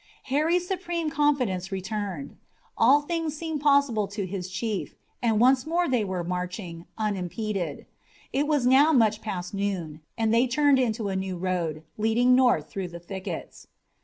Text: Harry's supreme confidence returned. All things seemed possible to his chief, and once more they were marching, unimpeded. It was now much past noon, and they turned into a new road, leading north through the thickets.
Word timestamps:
Harry's 0.33 0.67
supreme 0.67 1.11
confidence 1.11 1.71
returned. 1.71 2.35
All 2.75 3.01
things 3.03 3.37
seemed 3.37 3.61
possible 3.61 4.07
to 4.07 4.25
his 4.25 4.49
chief, 4.49 4.95
and 5.21 5.39
once 5.39 5.67
more 5.67 5.87
they 5.87 6.03
were 6.03 6.23
marching, 6.23 6.87
unimpeded. 6.97 7.85
It 8.33 8.47
was 8.47 8.65
now 8.65 8.93
much 8.93 9.21
past 9.21 9.53
noon, 9.53 10.01
and 10.17 10.33
they 10.33 10.47
turned 10.47 10.79
into 10.79 11.09
a 11.09 11.15
new 11.15 11.37
road, 11.37 11.83
leading 11.99 12.33
north 12.33 12.67
through 12.67 12.87
the 12.87 12.99
thickets. 12.99 13.67